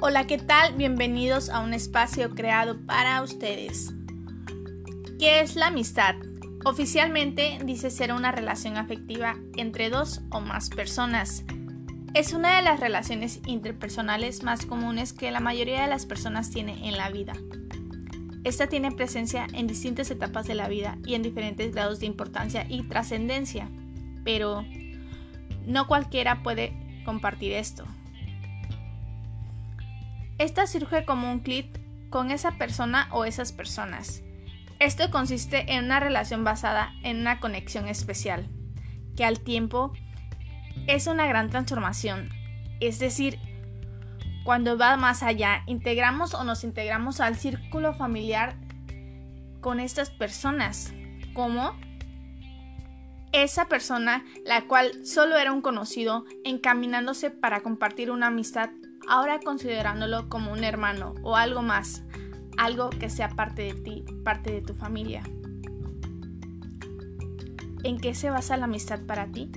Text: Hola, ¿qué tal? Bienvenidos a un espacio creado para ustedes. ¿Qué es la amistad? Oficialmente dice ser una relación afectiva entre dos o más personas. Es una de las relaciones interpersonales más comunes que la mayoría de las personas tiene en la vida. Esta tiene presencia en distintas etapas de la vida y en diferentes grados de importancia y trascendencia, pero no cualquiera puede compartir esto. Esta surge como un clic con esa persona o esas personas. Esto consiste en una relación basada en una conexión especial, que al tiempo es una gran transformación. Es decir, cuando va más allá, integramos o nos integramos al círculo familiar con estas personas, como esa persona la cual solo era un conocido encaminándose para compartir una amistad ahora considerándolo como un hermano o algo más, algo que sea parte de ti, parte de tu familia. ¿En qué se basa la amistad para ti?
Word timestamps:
Hola, 0.00 0.26
¿qué 0.26 0.38
tal? 0.38 0.74
Bienvenidos 0.74 1.48
a 1.48 1.60
un 1.60 1.72
espacio 1.72 2.34
creado 2.34 2.84
para 2.84 3.22
ustedes. 3.22 3.94
¿Qué 5.20 5.40
es 5.40 5.54
la 5.54 5.68
amistad? 5.68 6.16
Oficialmente 6.64 7.60
dice 7.64 7.90
ser 7.90 8.12
una 8.12 8.32
relación 8.32 8.76
afectiva 8.76 9.36
entre 9.56 9.90
dos 9.90 10.20
o 10.30 10.40
más 10.40 10.68
personas. 10.68 11.44
Es 12.12 12.32
una 12.32 12.56
de 12.56 12.62
las 12.62 12.80
relaciones 12.80 13.40
interpersonales 13.46 14.42
más 14.42 14.66
comunes 14.66 15.12
que 15.12 15.30
la 15.30 15.40
mayoría 15.40 15.82
de 15.82 15.88
las 15.88 16.06
personas 16.06 16.50
tiene 16.50 16.88
en 16.88 16.96
la 16.96 17.08
vida. 17.10 17.34
Esta 18.42 18.66
tiene 18.66 18.90
presencia 18.90 19.46
en 19.54 19.68
distintas 19.68 20.10
etapas 20.10 20.46
de 20.46 20.56
la 20.56 20.68
vida 20.68 20.98
y 21.06 21.14
en 21.14 21.22
diferentes 21.22 21.72
grados 21.72 22.00
de 22.00 22.06
importancia 22.06 22.66
y 22.68 22.82
trascendencia, 22.82 23.70
pero 24.24 24.64
no 25.66 25.86
cualquiera 25.86 26.42
puede 26.42 26.76
compartir 27.04 27.52
esto. 27.52 27.86
Esta 30.38 30.66
surge 30.66 31.04
como 31.04 31.30
un 31.30 31.40
clic 31.40 31.80
con 32.10 32.30
esa 32.30 32.52
persona 32.52 33.08
o 33.12 33.24
esas 33.24 33.52
personas. 33.52 34.22
Esto 34.80 35.10
consiste 35.10 35.72
en 35.72 35.84
una 35.84 36.00
relación 36.00 36.42
basada 36.42 36.92
en 37.02 37.20
una 37.20 37.38
conexión 37.38 37.86
especial, 37.86 38.48
que 39.16 39.24
al 39.24 39.40
tiempo 39.40 39.92
es 40.86 41.06
una 41.06 41.26
gran 41.26 41.50
transformación. 41.50 42.30
Es 42.80 42.98
decir, 42.98 43.38
cuando 44.44 44.76
va 44.76 44.96
más 44.96 45.22
allá, 45.22 45.62
integramos 45.66 46.34
o 46.34 46.44
nos 46.44 46.64
integramos 46.64 47.20
al 47.20 47.36
círculo 47.36 47.94
familiar 47.94 48.56
con 49.60 49.80
estas 49.80 50.10
personas, 50.10 50.92
como 51.32 51.74
esa 53.32 53.66
persona 53.68 54.24
la 54.44 54.66
cual 54.66 55.06
solo 55.06 55.36
era 55.36 55.52
un 55.52 55.62
conocido 55.62 56.24
encaminándose 56.44 57.30
para 57.30 57.60
compartir 57.60 58.10
una 58.10 58.26
amistad 58.26 58.70
ahora 59.08 59.40
considerándolo 59.40 60.28
como 60.28 60.52
un 60.52 60.64
hermano 60.64 61.14
o 61.22 61.36
algo 61.36 61.62
más, 61.62 62.04
algo 62.56 62.90
que 62.90 63.10
sea 63.10 63.28
parte 63.30 63.62
de 63.62 63.74
ti, 63.74 64.04
parte 64.24 64.52
de 64.52 64.62
tu 64.62 64.74
familia. 64.74 65.22
¿En 67.82 67.98
qué 67.98 68.14
se 68.14 68.30
basa 68.30 68.56
la 68.56 68.64
amistad 68.64 69.00
para 69.06 69.26
ti? 69.30 69.50